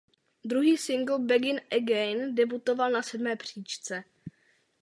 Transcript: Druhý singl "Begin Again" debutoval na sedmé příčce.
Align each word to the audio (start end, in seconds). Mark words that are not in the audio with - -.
Druhý 0.45 0.77
singl 0.77 1.19
"Begin 1.19 1.61
Again" 1.71 2.35
debutoval 2.35 2.89
na 2.91 3.01
sedmé 3.01 3.35
příčce. 3.35 4.03